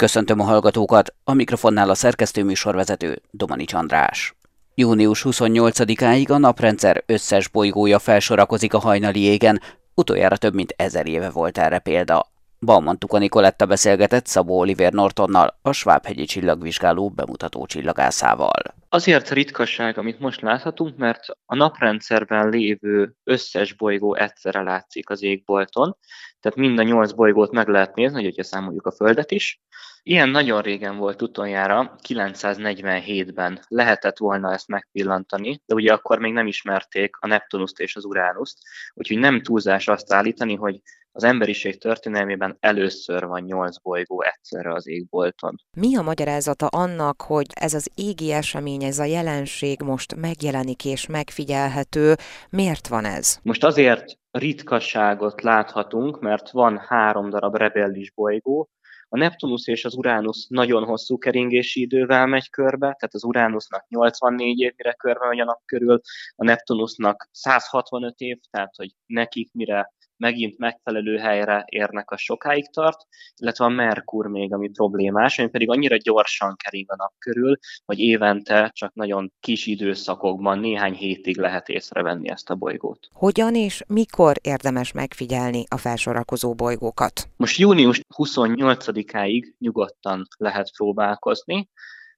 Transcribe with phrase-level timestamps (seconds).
[0.00, 4.34] Köszöntöm a hallgatókat, a mikrofonnál a szerkesztő műsorvezető Domani András.
[4.74, 9.60] Június 28-áig a naprendszer összes bolygója felsorakozik a hajnali égen,
[9.94, 12.26] utoljára több mint ezer éve volt erre példa.
[12.60, 18.62] Bauman Tuka Nikoletta beszélgetett Szabó Oliver Nortonnal, a Svábhegyi csillagvizsgáló bemutató csillagászával.
[18.88, 25.96] Azért ritkaság, amit most láthatunk, mert a naprendszerben lévő összes bolygó egyszerre látszik az égbolton,
[26.40, 29.60] tehát mind a nyolc bolygót meg lehet nézni, hogyha számoljuk a Földet is.
[30.02, 36.46] Ilyen nagyon régen volt utoljára, 947-ben lehetett volna ezt megpillantani, de ugye akkor még nem
[36.46, 38.58] ismerték a Neptunuszt és az Uránuszt,
[38.94, 40.80] úgyhogy nem túlzás azt állítani, hogy
[41.12, 45.54] az emberiség történelmében először van nyolc bolygó egyszerre az égbolton.
[45.76, 51.06] Mi a magyarázata annak, hogy ez az égi esemény, ez a jelenség most megjelenik és
[51.06, 52.14] megfigyelhető?
[52.50, 53.38] Miért van ez?
[53.42, 58.70] Most azért ritkaságot láthatunk, mert van három darab rebellis bolygó,
[59.12, 64.58] a Neptunus és az Uránusz nagyon hosszú keringési idővel megy körbe, tehát az Uránusznak 84
[64.58, 66.00] év, mire körbe megy a nap körül,
[66.36, 73.06] a Neptunusnak 165 év, tehát hogy nekik mire megint megfelelő helyre érnek, a sokáig tart,
[73.36, 77.98] illetve a Merkur még, ami problémás, ami pedig annyira gyorsan kering a nap körül, hogy
[77.98, 83.08] évente csak nagyon kis időszakokban, néhány hétig lehet észrevenni ezt a bolygót.
[83.12, 87.28] Hogyan és mikor érdemes megfigyelni a felsorakozó bolygókat?
[87.36, 91.68] Most június 28-áig nyugodtan lehet próbálkozni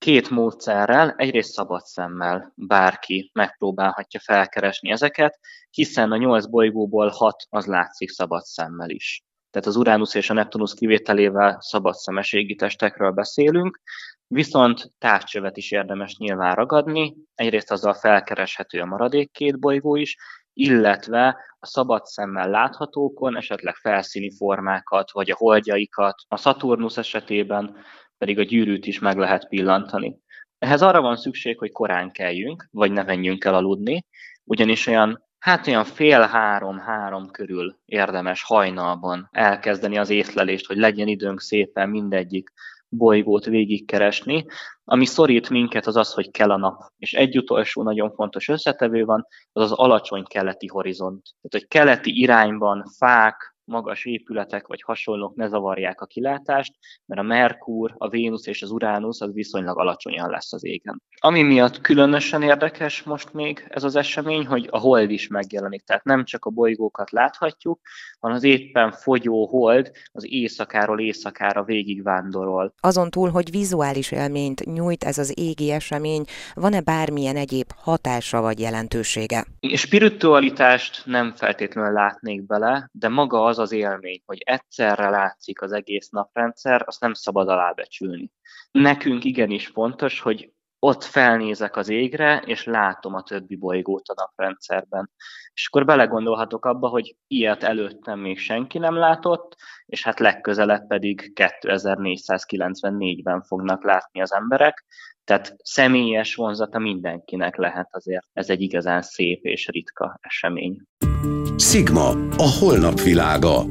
[0.03, 5.39] két módszerrel, egyrészt szabad szemmel bárki megpróbálhatja felkeresni ezeket,
[5.71, 9.25] hiszen a nyolc bolygóból hat az látszik szabad szemmel is.
[9.51, 13.81] Tehát az Uránusz és a Neptunusz kivételével szabad szemes testekről beszélünk,
[14.27, 20.17] viszont távcsövet is érdemes nyilván ragadni, egyrészt azzal felkereshető a maradék két bolygó is,
[20.53, 26.15] illetve a szabad szemmel láthatókon esetleg felszíni formákat, vagy a holdjaikat.
[26.29, 27.77] A Saturnus esetében
[28.23, 30.17] pedig a gyűrűt is meg lehet pillantani.
[30.59, 34.05] Ehhez arra van szükség, hogy korán keljünk, vagy ne menjünk el aludni,
[34.45, 41.41] ugyanis olyan Hát olyan fél három-három körül érdemes hajnalban elkezdeni az észlelést, hogy legyen időnk
[41.41, 42.53] szépen mindegyik
[42.89, 44.47] bolygót végigkeresni.
[44.85, 46.81] Ami szorít minket az az, hogy kell a nap.
[46.99, 51.23] És egy utolsó nagyon fontos összetevő van, az az alacsony keleti horizont.
[51.23, 56.75] Tehát, hogy keleti irányban fák, magas épületek vagy hasonlók ne zavarják a kilátást,
[57.07, 61.03] mert a Merkur, a Vénusz és az Uránusz az viszonylag alacsonyan lesz az égen.
[61.21, 66.05] Ami miatt különösen érdekes most még ez az esemény, hogy a hold is megjelenik, tehát
[66.05, 67.81] nem csak a bolygókat láthatjuk,
[68.21, 72.75] hanem az éppen fogyó hold az éjszakáról éjszakára végigvándorol.
[72.81, 78.61] Azon túl, hogy vizuális élményt nyújt ez az égi esemény, van-e bármilyen egyéb hatása vagy
[78.61, 79.45] jelentősége?
[79.75, 86.09] Spiritualitást nem feltétlenül látnék bele, de maga az az élmény, hogy egyszerre látszik az egész
[86.09, 88.31] naprendszer, azt nem szabad alábecsülni.
[88.71, 95.11] Nekünk igenis fontos, hogy ott felnézek az égre, és látom a többi bolygót a naprendszerben.
[95.55, 99.57] És akkor belegondolhatok abba, hogy ilyet előttem még senki nem látott,
[99.87, 104.85] és hát legközelebb pedig 2494-ben fognak látni az emberek,
[105.25, 108.27] tehát személyes vonzata mindenkinek lehet azért.
[108.33, 110.77] Ez egy igazán szép és ritka esemény.
[111.57, 113.65] Sigma, a holnap világa.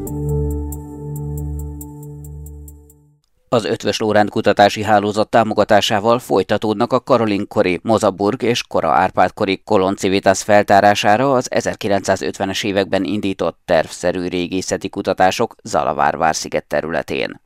[3.54, 9.62] Az Ötvös Lóránt kutatási hálózat támogatásával folytatódnak a Karolin kori Mozaburg és Kora Árpád kori
[9.64, 17.42] Koloncivitas feltárására az 1950-es években indított tervszerű régészeti kutatások Zalavár sziget területén.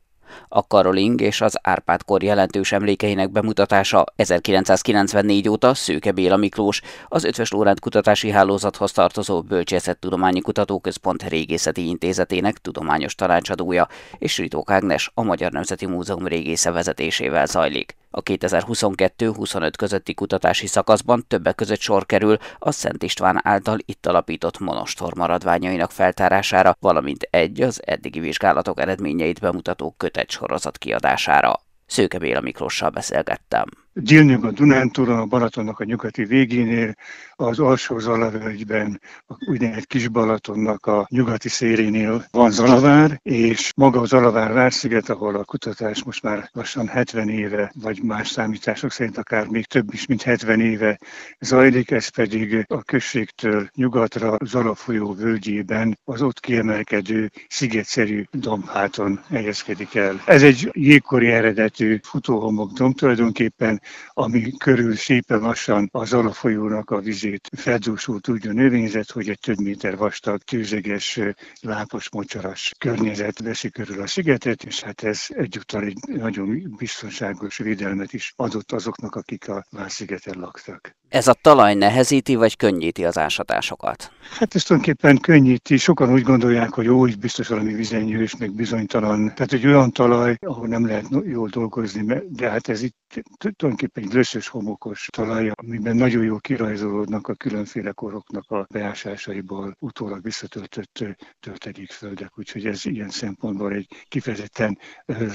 [0.48, 7.52] A Karoling és az Árpád-kor jelentős emlékeinek bemutatása 1994 óta Szőke Béla Miklós, az Ötvös
[7.52, 13.88] Lóránt Kutatási Hálózathoz tartozó Bölcsészettudományi Kutatóközpont Régészeti Intézetének tudományos tanácsadója,
[14.18, 17.96] és Ritók Ágnes, a Magyar Nemzeti Múzeum régésze vezetésével zajlik.
[18.18, 24.60] A 2022-25 közötti kutatási szakaszban többek között sor kerül a Szent István által itt alapított
[24.60, 31.60] monostor maradványainak feltárására, valamint egy az eddigi vizsgálatok eredményeit bemutató kötet sorozat kiadására.
[31.86, 33.85] Szőke Béla Miklossal beszélgettem.
[34.00, 36.96] Délnyugat Dunántúron, a Balatonnak a nyugati végénél,
[37.36, 44.06] az alsó Zalavölgyben, a úgynevezett Kis Balatonnak a nyugati szélénél van Zalavár, és maga a
[44.06, 49.48] Zalavár vársziget, ahol a kutatás most már lassan 70 éve, vagy más számítások szerint akár
[49.48, 51.00] még több is, mint 70 éve
[51.40, 59.96] zajlik, ez pedig a községtől nyugatra Zala folyó völgyében az ott kiemelkedő szigetszerű dombháton helyezkedik
[59.96, 60.22] el.
[60.26, 67.50] Ez egy jégkori eredetű futóhomok domb tulajdonképpen, ami körül szépen lassan az alafolyónak a vizét
[67.58, 71.20] feldúsult úgy a növényzet, hogy egy több méter vastag, tűzeges,
[71.62, 78.14] lápos, mocsaras környezet veszi körül a szigetet, és hát ez egyúttal egy nagyon biztonságos védelmet
[78.14, 80.96] is adott azoknak, akik a Várszigeten laktak.
[81.10, 84.12] Ez a talaj nehezíti vagy könnyíti az ásatásokat?
[84.40, 85.78] Hát ez tulajdonképpen könnyíti.
[85.78, 89.34] Sokan úgy gondolják, hogy ó, itt biztos valami vizenyős, meg bizonytalan.
[89.36, 94.14] Tehát egy olyan talaj, ahol nem lehet jól dolgozni, de hát ez itt tulajdonképpen egy
[94.14, 101.06] löszös homokos talaj, amiben nagyon jól kirajzolódnak a különféle koroknak a beásásaiból utólag visszatöltött
[101.40, 102.38] töltedékföldek.
[102.38, 104.80] Úgyhogy ez ilyen szempontból egy kifejezetten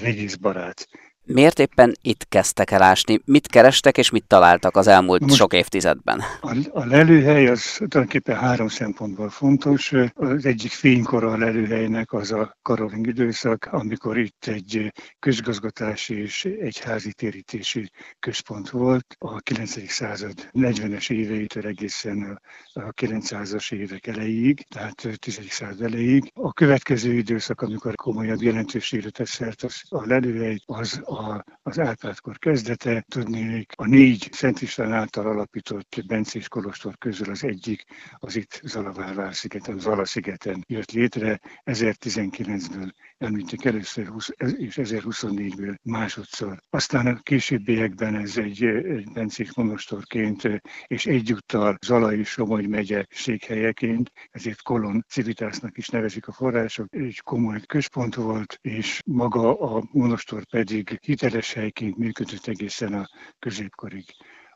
[0.03, 0.89] régészbarát
[1.33, 3.21] Miért éppen itt kezdtek el ásni?
[3.25, 6.23] Mit kerestek és mit találtak az elmúlt Most sok évtizedben?
[6.41, 9.93] A, a lelőhely az tulajdonképpen három szempontból fontos.
[10.15, 17.13] Az egyik fénykora a lelőhelynek az a karoling időszak, amikor itt egy közgazgatási és egyházi
[17.13, 19.17] térítési központ volt.
[19.19, 19.91] A 9.
[19.91, 22.41] század 40-es éveitől egészen
[22.73, 25.41] a 900-as évek elejéig, tehát 10.
[25.49, 26.31] század elejéig.
[26.35, 31.20] A következő időszak, amikor komolyabb jelentőségre tesz szert, az a lelőhely, az a,
[31.63, 33.05] az Árpádkor kezdete.
[33.09, 37.85] Tudnék, a négy Szent István által alapított Bencés Kolostor közül az egyik,
[38.19, 41.41] az itt Zalavár szigeten, Zala szigeten jött létre.
[41.65, 44.09] 1019-ből említik először,
[44.57, 46.61] és 1024-ből másodszor.
[46.71, 54.11] Aztán a későbbiekben ez egy, egy Bencés monostorként, és egyúttal Zala és Somogy megye székhelyeként,
[54.31, 60.45] ezért Kolon civitásznak is nevezik a források, egy komoly központ volt, és maga a monostor
[60.45, 63.09] pedig hiteles helyként működött egészen a
[63.39, 64.05] középkorig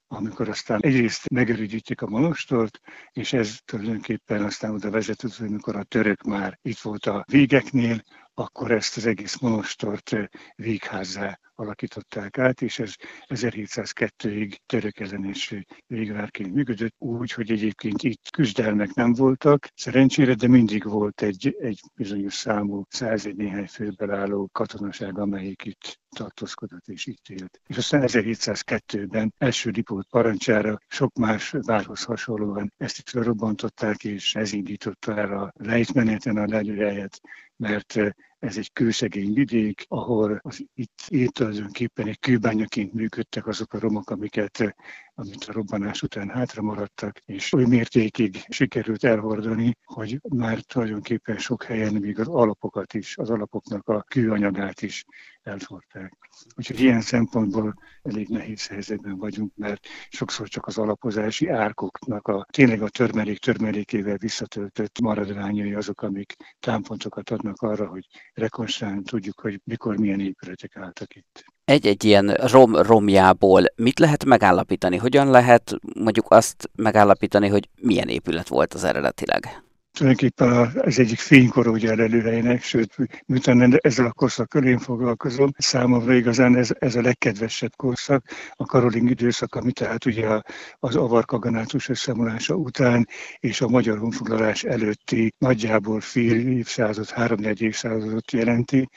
[0.06, 2.81] amikor aztán egyrészt megerődítik a monostort,
[3.12, 8.02] és ez tulajdonképpen aztán oda vezetett, hogy amikor a török már itt volt a végeknél,
[8.34, 10.16] akkor ezt az egész monostort
[10.54, 12.92] végházzá alakították át, és ez
[13.28, 15.54] 1702-ig török ellenes
[15.86, 21.81] végvárként működött, úgy, hogy egyébként itt küzdelmek nem voltak, szerencsére, de mindig volt egy, egy
[21.94, 27.60] bizonyos számú, százegy néhány főből álló katonaság, amelyik itt tartózkodott és itt élt.
[27.66, 34.52] És aztán 1702-ben első ripót parancsára sok más várhoz hasonlóan ezt itt felrobbantották, és ez
[34.52, 37.20] indította el a lejtmeneten a lelőhelyet,
[37.56, 37.96] mert
[38.38, 44.74] ez egy kőszegény vidék, ahol az itt tulajdonképpen egy kőbányaként működtek azok a romok, amiket
[45.14, 51.62] amit a robbanás után hátra maradtak, és oly mértékig sikerült elhordani, hogy már tulajdonképpen sok
[51.62, 55.05] helyen még az alapokat is, az alapoknak a kőanyagát is
[55.43, 56.12] elhordták.
[56.56, 62.82] Úgyhogy ilyen szempontból elég nehéz helyzetben vagyunk, mert sokszor csak az alapozási árkoknak a tényleg
[62.82, 69.99] a törmelék törmelékével visszatöltött maradványai azok, amik támpontokat adnak arra, hogy rekonstruálni tudjuk, hogy mikor
[69.99, 74.96] milyen épületek álltak itt egy-egy ilyen rom romjából mit lehet megállapítani?
[74.96, 79.62] Hogyan lehet mondjuk azt megállapítani, hogy milyen épület volt az eredetileg?
[79.94, 82.96] Tulajdonképpen az egyik fénykor ugye lelőhelynek, sőt,
[83.26, 89.11] miután ezzel a korszakkal én foglalkozom, számomra igazán ez, ez a legkedvesebb korszak, a karoling
[89.11, 90.41] időszak, ami tehát ugye
[90.79, 93.08] az avarkaganátus összeomlása után
[93.38, 98.88] és a magyar honfoglalás előtti nagyjából fél évszázad, három évszázadot jelenti.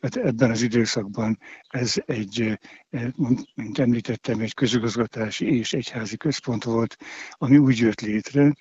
[0.00, 1.38] Hát ebben az időszakban
[1.68, 2.58] ez egy,
[3.54, 6.96] mint említettem, egy közigazgatási és egyházi központ volt,
[7.30, 8.52] ami úgy jött létre,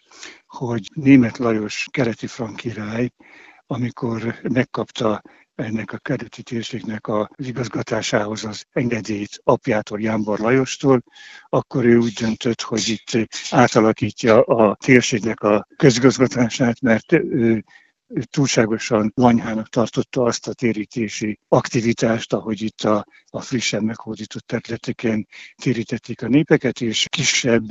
[0.51, 3.09] hogy német Lajos keleti frank király,
[3.67, 5.21] amikor megkapta
[5.55, 11.03] ennek a keleti térségnek az igazgatásához az engedélyt apjától, Jánbor Lajostól,
[11.49, 17.63] akkor ő úgy döntött, hogy itt átalakítja a térségnek a közigazgatását, mert ő
[18.29, 26.21] túlságosan lanyhának tartotta azt a térítési aktivitást, ahogy itt a, a frissen meghódított területeken térítették
[26.21, 27.67] a népeket, és kisebb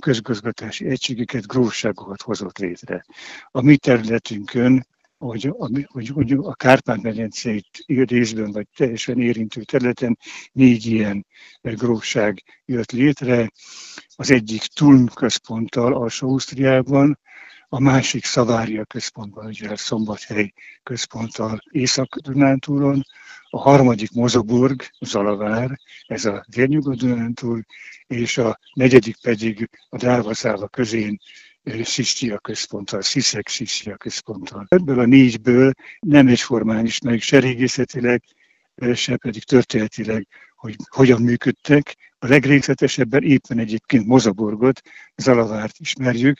[0.00, 3.04] közgazgatási egységeket, grófságokat hozott létre.
[3.50, 4.86] A mi területünkön
[5.18, 5.52] hogy,
[5.88, 10.18] hogy, hogy a Kárpát-medencét részben vagy teljesen érintő területen
[10.52, 11.26] négy ilyen
[11.60, 13.50] grófság jött létre.
[14.16, 17.18] Az egyik Tulm központtal Alsó-Ausztriában,
[17.74, 20.52] a másik Szavária központban, ugye Szombathely
[20.82, 23.02] központtal Észak-Dunántúron,
[23.50, 27.64] a harmadik Mozoburg, Zalavár, ez a délnyugat Dunántúl,
[28.06, 31.18] és a negyedik pedig a Drávaszáva közén
[31.82, 34.66] Szistia központtal, Sziszek Szistia központtal.
[34.68, 38.22] Ebből a négyből nem egyformán ismerjük se régészetileg,
[38.94, 40.26] se pedig történetileg,
[40.56, 41.96] hogy hogyan működtek.
[42.18, 44.80] A legrészletesebben éppen egyébként Mozaborgot,
[45.16, 46.38] Zalavárt ismerjük,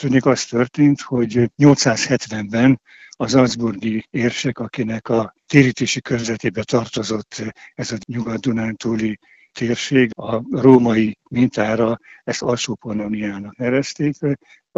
[0.00, 7.42] Tudnék, az történt, hogy 870-ben az Salzburgi érsek, akinek a térítési körzetébe tartozott
[7.74, 9.18] ez a nyugat-dunántúli
[9.52, 14.16] térség a római mintára ezt alsó Pannoniának nevezték.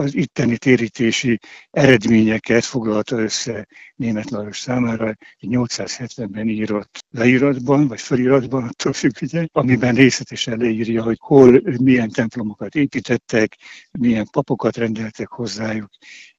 [0.01, 1.39] Az itteni térítési
[1.71, 3.67] eredményeket foglalta össze
[3.97, 11.03] német Lajos számára egy 870-ben írott leíratban, vagy feliratban, attól függ, ugye, amiben részletesen leírja,
[11.03, 13.57] hogy hol milyen templomokat építettek,
[13.99, 15.91] milyen papokat rendeltek hozzájuk,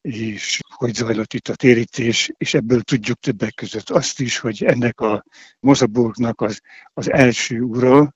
[0.01, 5.00] és hogy zajlott itt a térítés, és ebből tudjuk többek között azt is, hogy ennek
[5.00, 5.24] a
[5.60, 6.62] Mozaburgnak az,
[6.94, 8.13] az első ura,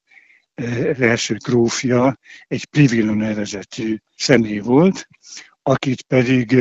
[1.00, 5.08] első grófja egy Privilo nevezetű személy volt,
[5.64, 6.58] akit pedig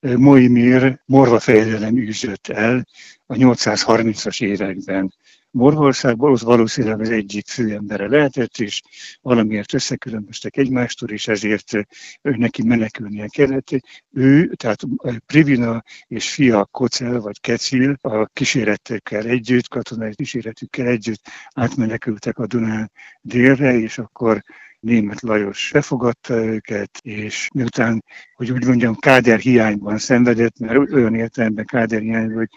[0.00, 2.86] Moimir morvafejlelem űzött el
[3.26, 5.14] a 830-as években.
[5.50, 8.82] Morvaországból az valószínűleg az egyik főembere lehetett, és
[9.20, 11.72] valamiért összekülönböztek egymástól, és ezért
[12.22, 13.68] ő neki menekülnie kellett.
[14.10, 14.80] Ő, tehát
[15.26, 21.22] Privina és fia Kocel vagy Kecil a kíséretekkel együtt, katonai kíséretükkel együtt
[21.54, 22.90] átmenekültek a Dunán
[23.20, 24.42] délre, és akkor
[24.80, 31.64] német Lajos befogadta őket, és miután, hogy úgy mondjam, káder hiányban szenvedett, mert olyan értelemben
[31.64, 32.50] káder hiányban, hogy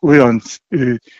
[0.00, 0.40] olyan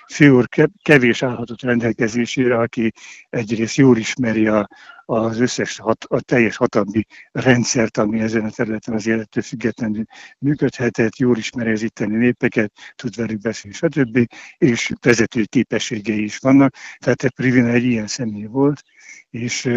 [0.07, 0.49] fiúr
[0.83, 2.93] kevés állhatott rendelkezésére, aki
[3.29, 4.69] egyrészt jól ismeri a,
[5.05, 10.05] az összes, hat, a teljes hatalmi rendszert, ami ezen a területen az élettől függetlenül
[10.39, 14.27] működhetett, jól ismeri az itteni népeket, tud velük beszélni, stb.
[14.59, 16.75] És vezető képességei is vannak.
[16.99, 18.83] Tehát Privina egy ilyen személy volt,
[19.31, 19.71] és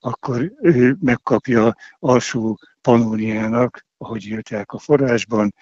[0.00, 5.54] akkor ő megkapja alsó panóniának, ahogy írták a forrásban,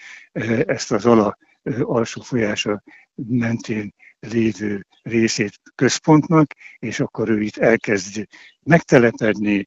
[0.67, 1.37] ezt az ala
[1.83, 2.83] alsó folyása
[3.15, 8.27] mentén lévő részét központnak, és akkor ő itt elkezd
[8.63, 9.67] megtelepedni,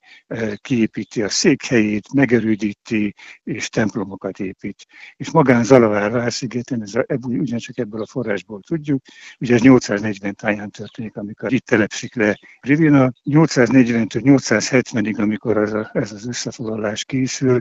[0.56, 3.14] kiépíti a székhelyét, megerődíti,
[3.44, 4.86] és templomokat épít.
[5.16, 9.02] És magán Zalavár várszigeten, ez a, ugyancsak ebből a forrásból tudjuk,
[9.40, 15.90] ugye ez 840 táján történik, amikor itt telepszik le Rivina, 840-től 870-ig, amikor az a,
[15.94, 17.60] ez az összefoglalás készül,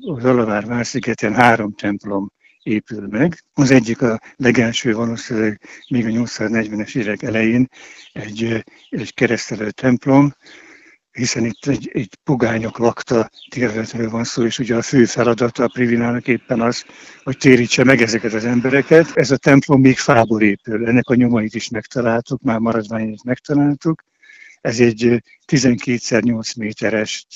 [0.00, 3.44] az Alavár várszigeten három templom épül meg.
[3.54, 7.68] Az egyik a legelső valószínűleg még a 840-es évek elején
[8.12, 10.34] egy, egy keresztelő templom,
[11.18, 15.70] hiszen itt egy, egy pogányok lakta térletről van szó, és ugye a fő feladata a
[15.72, 16.84] Privinának éppen az,
[17.22, 19.16] hogy térítse meg ezeket az embereket.
[19.16, 24.04] Ez a templom még fából épül, ennek a nyomait is megtaláltuk, már maradványait megtaláltuk.
[24.60, 27.26] Ez egy 12x8 méteres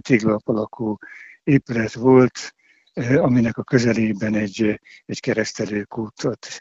[0.00, 0.98] téglap alakú
[1.44, 2.54] épület volt,
[2.94, 6.58] aminek a közelében egy, egy keresztelőkútot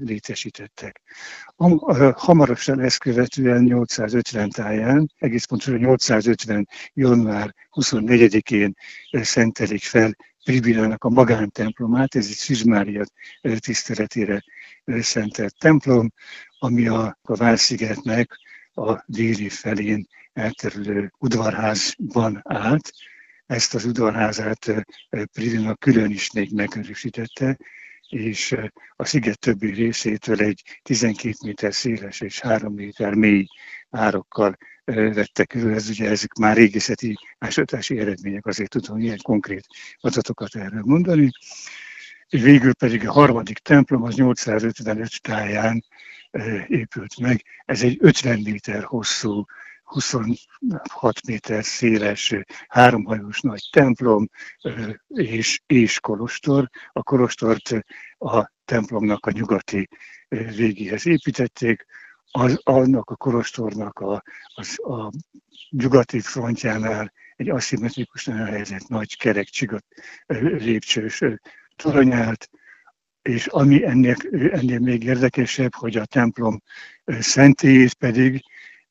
[0.00, 1.00] létesítettek.
[2.14, 6.68] Hamarosan ezt követően 850 táján, egész pontosan 850.
[6.94, 8.74] január 24-én
[9.10, 13.04] szentelik fel Pribilának a magántemplomát, ez egy Szűz Mária
[13.58, 14.42] tiszteletére
[14.84, 16.12] szentelt templom,
[16.58, 18.38] ami a, a Várszigetnek
[18.74, 22.90] a déli felén elterülő udvarházban állt,
[23.48, 24.86] ezt az udvarházát
[25.32, 27.58] Pridina külön is még megerősítette,
[28.08, 28.56] és
[28.96, 33.46] a sziget többi részétől egy 12 méter széles és 3 méter mély
[33.90, 35.74] árokkal vette körül.
[35.74, 39.66] Ez ugye ezek már régészeti ásatási eredmények, azért tudom ilyen konkrét
[40.00, 41.30] adatokat erről mondani.
[42.28, 45.84] Végül pedig a harmadik templom az 855 táján
[46.66, 47.44] épült meg.
[47.64, 49.44] Ez egy 50 méter hosszú
[49.88, 52.34] 26 méter széles,
[52.68, 54.28] háromhajós nagy templom
[55.08, 56.70] és, és kolostor.
[56.92, 57.72] A kolostort
[58.18, 59.88] a templomnak a nyugati
[60.28, 61.86] végéhez építették,
[62.30, 64.22] az, annak a kolostornak a,
[64.54, 65.10] az, a
[65.70, 69.84] nyugati frontjánál egy aszimmetrikusan elhelyezett nagy kerek csigat
[70.26, 71.22] lépcsős
[71.76, 72.50] torony állt,
[73.22, 76.62] és ami ennél, ennél még érdekesebb, hogy a templom
[77.04, 78.42] szentélyét pedig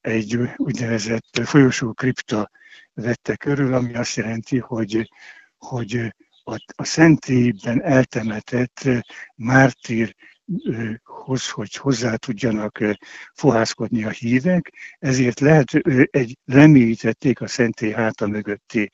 [0.01, 2.49] egy úgynevezett folyosó kripta
[2.93, 5.11] vette körül, ami azt jelenti, hogy,
[5.57, 6.13] hogy
[6.43, 8.89] a, a szentélyben eltemetett
[9.35, 10.15] mártír
[11.03, 12.83] hoz, hogy hozzá tudjanak
[13.33, 15.71] fohászkodni a hívek, ezért lehet,
[16.11, 18.89] egy, lemélyítették a szentély háta mögötti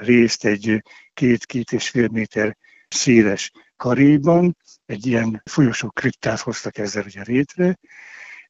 [0.00, 0.82] részt egy
[1.14, 2.56] két-két és fél méter
[2.88, 4.56] széles karéban,
[4.86, 7.78] egy ilyen folyosó kriptát hoztak ezzel ugye rétre,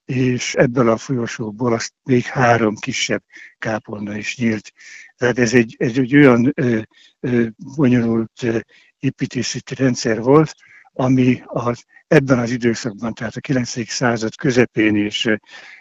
[0.07, 3.23] és ebből a folyosóból azt még három kisebb
[3.59, 4.73] kápolna is nyílt.
[5.17, 6.81] Tehát ez egy, ez egy olyan ö,
[7.21, 7.47] ö,
[7.77, 8.59] bonyolult ö,
[8.99, 10.55] építészeti rendszer volt,
[10.93, 13.89] ami az, ebben az időszakban, tehát a 9.
[13.91, 15.31] század közepén és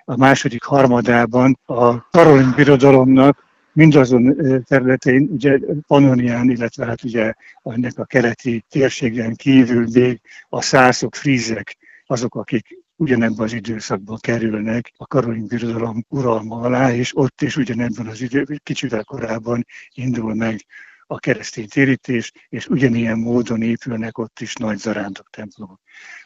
[0.05, 8.05] a második harmadában a Karolin birodalomnak mindazon területein, ugye Pannonián, illetve hát ugye ennek a
[8.05, 15.47] keleti térségen kívül még a szászok, frízek, azok, akik ugyanebben az időszakban kerülnek a Karolin
[15.47, 20.65] birodalom uralma alá, és ott is ugyanebben az idő, kicsivel korábban indul meg
[21.07, 25.79] a keresztény térítés, és ugyanilyen módon épülnek ott is nagy zarándok templomok.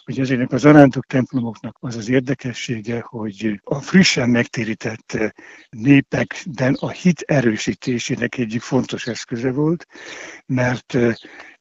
[0.05, 5.17] Ugye ezeknek a zarándok templomoknak az az érdekessége, hogy a frissen megtérített
[5.69, 9.88] népekben a hit erősítésének egyik fontos eszköze volt,
[10.45, 10.97] mert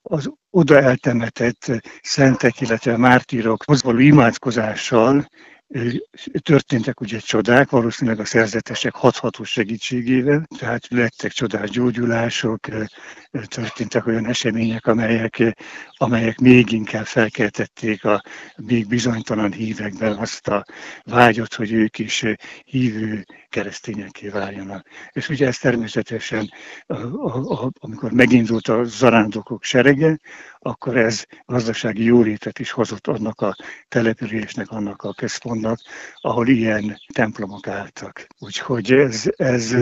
[0.08, 1.72] az oda eltemetett
[2.02, 5.26] szentek, illetve mártírokhoz való imádkozással
[6.42, 12.66] Történtek ugye csodák, valószínűleg a szerzetesek hathatós segítségével, tehát lettek csodás gyógyulások,
[13.46, 15.54] történtek olyan események, amelyek,
[15.96, 18.22] amelyek még inkább felkeltették a
[18.56, 20.64] még bizonytalan hívekben azt a
[21.04, 22.24] vágyot, hogy ők is
[22.64, 24.88] hívő keresztényeké váljanak.
[25.12, 26.52] És ugye ez természetesen,
[27.78, 30.18] amikor megindult a zarándokok serege,
[30.68, 33.56] akkor ez gazdasági jólétet is hozott annak a
[33.88, 35.80] településnek, annak a központnak,
[36.14, 38.26] ahol ilyen templomok álltak.
[38.38, 39.76] Úgyhogy ez, ez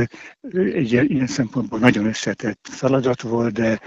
[0.52, 3.80] egy ilyen szempontból nagyon összetett feladat volt, de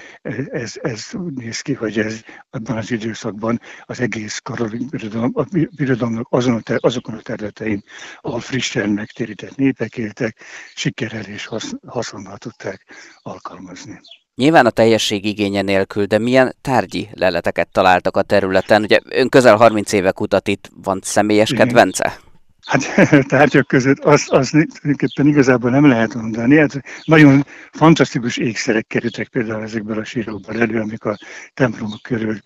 [0.49, 5.45] ez, ez úgy néz ki, hogy ez abban az időszakban az egész Karolin birodalom, a
[5.75, 7.83] birodalomnak azon a ter, azokon a területein,
[8.21, 10.37] ahol frissen megtérített népek éltek,
[10.73, 11.49] sikerrel és
[11.85, 12.85] haszonnal tudták
[13.21, 13.99] alkalmazni.
[14.39, 18.81] Nyilván a teljesség igénye nélkül, de milyen tárgyi leleteket találtak a területen?
[18.81, 21.65] Ugye ön közel 30 éve kutat itt, van személyes Igen.
[21.65, 22.19] kedvence?
[22.65, 22.83] Hát
[23.27, 26.57] tárgyak között azt az tulajdonképpen igazából nem lehet mondani.
[26.57, 31.17] Hát nagyon fantasztikus ékszerek kerültek például ezekből a sírokból elő, amik a
[31.53, 32.39] templomok körül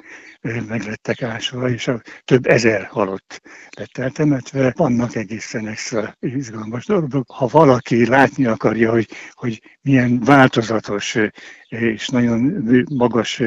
[0.68, 3.42] meglettek ásva, és a több ezer halott
[3.78, 4.74] lett eltemetve.
[4.76, 7.32] Vannak egészen extra izgalmas dolgok.
[7.32, 11.18] Ha valaki látni akarja, hogy, hogy milyen változatos
[11.80, 13.42] és nagyon magas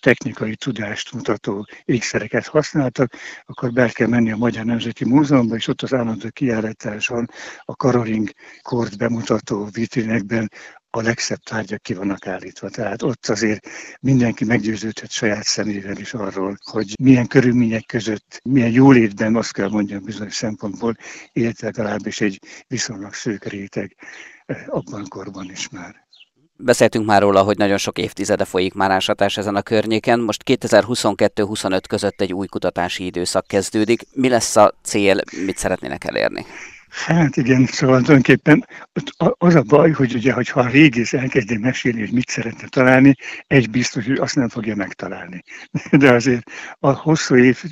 [0.00, 3.12] technikai tudást mutató ékszereket használtak,
[3.44, 7.28] akkor be kell menni a Magyar Nemzeti Múzeumba, és ott az állandó kiállításon
[7.64, 8.30] a Karoling
[8.62, 10.50] kort bemutató vitrinekben
[10.90, 12.68] a legszebb tárgyak ki vannak állítva.
[12.68, 13.68] Tehát ott azért
[14.00, 20.04] mindenki meggyőződhet saját szemével is arról, hogy milyen körülmények között, milyen jólétben, azt kell mondjam
[20.04, 20.96] bizonyos szempontból,
[21.32, 23.96] élt legalábbis egy viszonylag szők réteg
[24.66, 26.07] abban korban is már.
[26.60, 30.20] Beszéltünk már róla, hogy nagyon sok évtizede folyik már ásatás ezen a környéken.
[30.20, 34.02] Most 2022-25 között egy új kutatási időszak kezdődik.
[34.12, 36.46] Mi lesz a cél, mit szeretnének elérni?
[36.90, 38.66] Hát igen, szóval tulajdonképpen
[39.38, 43.14] az a baj, hogy ugye, hogyha a régész elkezdi mesélni, hogy mit szeretne találni,
[43.46, 45.42] egy biztos, hogy azt nem fogja megtalálni.
[45.98, 47.62] De azért a hosszú év,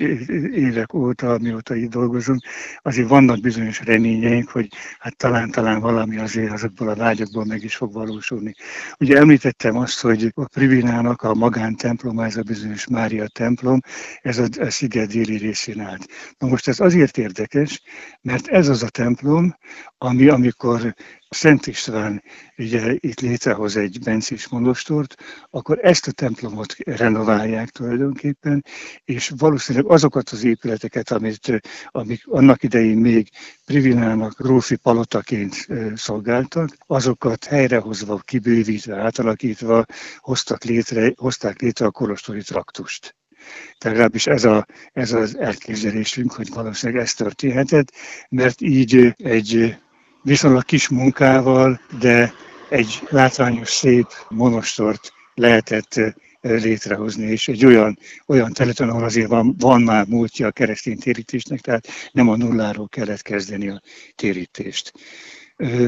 [0.52, 2.42] évek óta, mióta itt dolgozunk,
[2.82, 7.92] azért vannak bizonyos reményeink, hogy hát talán-talán valami azért azokból a vágyakból meg is fog
[7.92, 8.54] valósulni.
[8.98, 13.80] Ugye említettem azt, hogy a Privinának a magántemplom, ez a bizonyos Mária templom,
[14.20, 16.06] ez a, a sziget déli részén állt.
[16.38, 17.82] Na most ez azért érdekes,
[18.22, 19.56] mert ez az a templom, templom,
[19.98, 20.94] ami amikor
[21.28, 22.22] Szent István
[22.58, 25.14] ugye itt létrehoz egy bencés monostort,
[25.50, 28.64] akkor ezt a templomot renoválják tulajdonképpen,
[29.04, 33.28] és valószínűleg azokat az épületeket, amit, amik annak idején még
[33.64, 39.84] Privinának Rófi palotaként szolgáltak, azokat helyrehozva, kibővítve, átalakítva
[40.18, 43.15] hoztak létre, hozták létre a kolostori traktust.
[43.78, 47.92] Tehát legalábbis ez, a, ez az elképzelésünk, hogy valószínűleg ez történhetett,
[48.28, 49.76] mert így egy
[50.22, 52.32] viszonylag kis munkával, de
[52.68, 56.00] egy látványos, szép monostort lehetett
[56.40, 61.60] létrehozni, és egy olyan, olyan területen, ahol azért van, van már múltja a keresztény térítésnek,
[61.60, 63.82] tehát nem a nulláról kellett kezdeni a
[64.14, 64.92] térítést.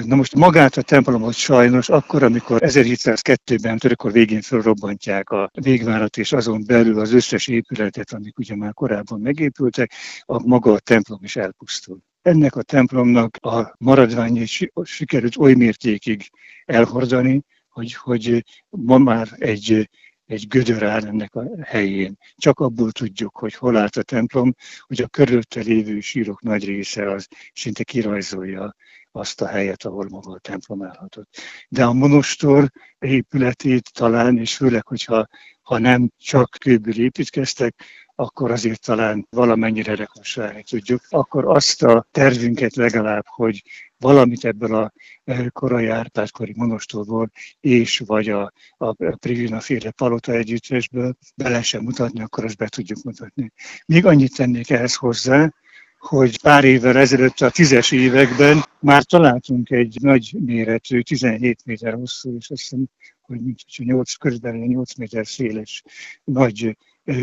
[0.05, 6.33] Na most magát a templomot sajnos akkor, amikor 1702-ben törökor végén felrobbantják a végvárat, és
[6.33, 9.93] azon belül az összes épületet, amik ugye már korábban megépültek,
[10.25, 11.99] a maga a templom is elpusztul.
[12.23, 16.31] Ennek a templomnak a maradványait sikerült oly mértékig
[16.65, 19.89] elhordani, hogy, hogy ma már egy
[20.29, 22.17] egy gödör áll ennek a helyén.
[22.37, 27.11] Csak abból tudjuk, hogy hol állt a templom, hogy a körülötte lévő sírok nagy része
[27.11, 28.75] az szinte kirajzolja
[29.13, 31.37] azt a helyet, ahol maga a templom állhatott.
[31.69, 35.27] De a monostor épületét talán, és főleg, hogyha
[35.63, 37.85] ha nem csak kőből építkeztek,
[38.21, 41.01] akkor azért talán valamennyire rekonstruálni tudjuk.
[41.09, 43.63] Akkor azt a tervünket legalább, hogy
[43.99, 44.93] valamit ebből a
[45.25, 52.23] e, korai Árpád-kori monostorból és vagy a, a Privina féle palota együttesből be lehessen mutatni,
[52.23, 53.53] akkor azt be tudjuk mutatni.
[53.87, 55.53] Még annyit tennék ehhez hozzá,
[55.99, 62.37] hogy pár évvel ezelőtt a tízes években már találtunk egy nagy méretű, 17 méter hosszú,
[62.37, 62.87] és azt hiszem,
[63.21, 63.41] hogy
[63.77, 65.83] 8, körülbelül 8 méter széles
[66.25, 66.77] nagy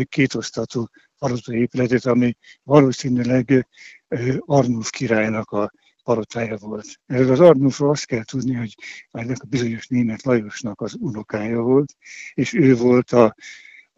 [0.08, 0.86] kétosztatú
[1.18, 3.66] palota épületet, ami valószínűleg
[4.38, 7.00] Arnulf királynak a palotája volt.
[7.06, 8.74] Ez az Arnulfról azt kell tudni, hogy
[9.10, 11.96] ennek a bizonyos német Lajosnak az unokája volt,
[12.34, 13.34] és ő volt a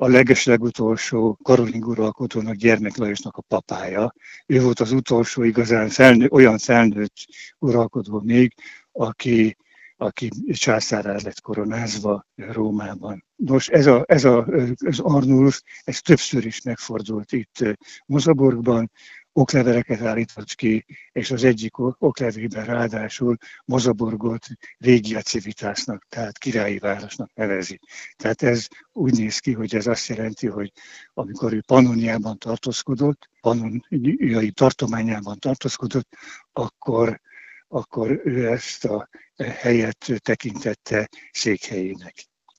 [0.00, 4.14] a legeslegutolsó Karolin uralkodónak, Gyermek Lajosnak a papája.
[4.46, 7.14] Ő volt az utolsó igazán felnő, olyan felnőtt
[7.58, 8.54] uralkodó még,
[8.92, 9.56] aki,
[9.96, 13.24] aki császárá lett koronázva Rómában.
[13.36, 18.90] Nos, ez, a, ez a, az Arnulf, ez többször is megfordult itt Mozaborgban,
[19.38, 24.46] okleveleket állított ki, és az egyik oklevében ráadásul Mozaborgot
[24.78, 27.80] régia civitásnak, tehát királyi városnak nevezi.
[28.16, 30.72] Tehát ez úgy néz ki, hogy ez azt jelenti, hogy
[31.14, 36.08] amikor ő Pannoniában tartózkodott, Pannoniai tartományában tartózkodott,
[36.52, 37.20] akkor,
[37.68, 42.14] akkor ő ezt a helyet tekintette székhelyének.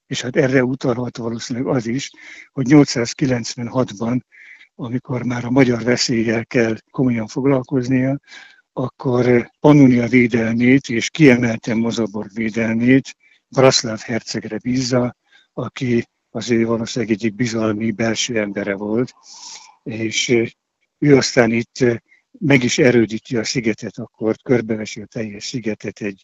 [0.08, 2.10] És hát erre utalhat valószínűleg az is,
[2.52, 4.20] hogy 896-ban
[4.80, 8.20] amikor már a magyar veszéllyel kell komolyan foglalkoznia,
[8.74, 13.16] akkor Pannonia védelmét és kiemelten Mozaborg védelmét
[13.48, 15.16] Braszláv hercegre bízza,
[15.54, 19.14] aki az ő valószínűleg egyik bizalmi belső embere volt,
[19.84, 20.30] és
[20.98, 21.86] ő aztán itt
[22.32, 26.24] meg is erődíti a szigetet, akkor körbevesi a teljes szigetet egy,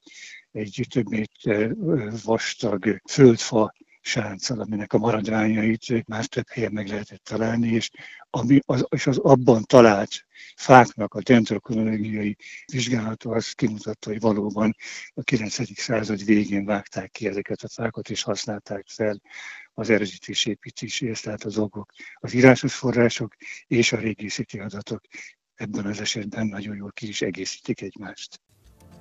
[0.51, 1.75] egy több méter
[2.23, 3.73] vastag földfa
[4.05, 7.89] sánccal, aminek a maradványait már több helyen meg lehetett találni, és,
[8.29, 12.37] ami az, és az abban talált fáknak a dendrokronológiai
[12.71, 14.75] vizsgálata az kimutatta, hogy valóban
[15.13, 15.79] a 9.
[15.79, 19.21] század végén vágták ki ezeket a fákat, és használták fel
[19.73, 23.35] az erősítés építéséhez, tehát az okok, az írásos források
[23.67, 25.01] és a régészeti adatok
[25.55, 28.41] ebben az esetben nagyon jól ki is egészítik egymást.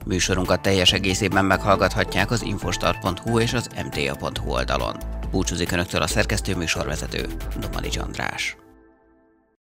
[0.04, 4.96] Műsorunkat teljes egészében meghallgathatják az infostart.hu és az mta.hu oldalon.
[5.30, 7.26] Búcsúzik Önöktől a szerkesztő műsorvezető,
[7.60, 8.56] Domani András.